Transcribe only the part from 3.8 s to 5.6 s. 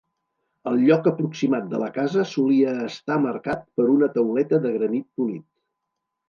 per una tauleta de granit polit.